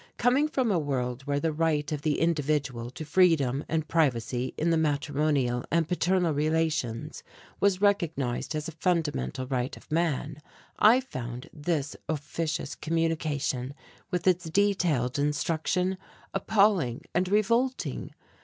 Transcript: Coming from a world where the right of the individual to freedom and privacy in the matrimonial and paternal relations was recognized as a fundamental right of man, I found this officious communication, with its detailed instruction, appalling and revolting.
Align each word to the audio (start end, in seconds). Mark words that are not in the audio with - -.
Coming 0.17 0.47
from 0.47 0.71
a 0.71 0.79
world 0.79 1.27
where 1.27 1.39
the 1.39 1.53
right 1.53 1.91
of 1.91 2.01
the 2.01 2.19
individual 2.19 2.89
to 2.89 3.05
freedom 3.05 3.63
and 3.69 3.87
privacy 3.87 4.51
in 4.57 4.71
the 4.71 4.75
matrimonial 4.75 5.63
and 5.69 5.87
paternal 5.87 6.33
relations 6.33 7.21
was 7.59 7.81
recognized 7.81 8.55
as 8.55 8.67
a 8.67 8.71
fundamental 8.71 9.45
right 9.45 9.77
of 9.77 9.91
man, 9.91 10.41
I 10.79 11.01
found 11.01 11.51
this 11.53 11.95
officious 12.09 12.73
communication, 12.73 13.75
with 14.09 14.25
its 14.25 14.49
detailed 14.49 15.19
instruction, 15.19 15.99
appalling 16.33 17.03
and 17.13 17.29
revolting. 17.29 18.15